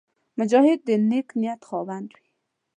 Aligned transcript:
مجاهد 0.39 0.79
د 0.87 0.89
نېک 1.09 1.27
نیت 1.41 1.61
خاوند 1.67 2.09
وي. 2.15 2.25